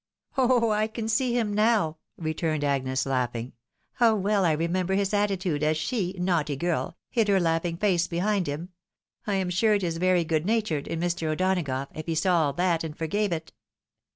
"Oh! 0.35 0.71
I 0.71 0.87
can 0.87 1.07
see 1.07 1.37
him 1.37 1.53
now!" 1.53 1.97
returned 2.17 2.63
Agnes, 2.63 3.05
laughing." 3.05 3.53
How 3.99 4.15
well 4.15 4.45
I 4.45 4.53
remember 4.53 4.95
his 4.95 5.13
attitude 5.13 5.61
as 5.61 5.77
she, 5.77 6.13
naughty 6.17 6.55
girl, 6.55 6.97
hid 7.11 7.27
her 7.27 7.39
laughing 7.39 7.77
face 7.77 8.07
behind 8.07 8.47
him!— 8.47 8.69
I 9.27 9.35
am 9.35 9.51
sure 9.51 9.75
it 9.75 9.83
is 9.83 9.97
very 9.97 10.23
good 10.23 10.43
natured 10.47 10.87
in 10.87 10.99
Mr. 10.99 11.27
O'Donagough, 11.27 11.89
if 11.93 12.07
he 12.07 12.15
saw 12.15 12.45
all 12.45 12.53
that 12.53 12.83
and 12.83 12.97
forgave 12.97 13.31
it." 13.31 13.51